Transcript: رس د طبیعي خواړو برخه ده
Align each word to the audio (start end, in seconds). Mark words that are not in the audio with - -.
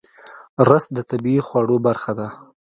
رس 0.69 0.85
د 0.95 0.99
طبیعي 1.09 1.41
خواړو 1.47 1.75
برخه 1.85 2.11
ده 2.19 2.27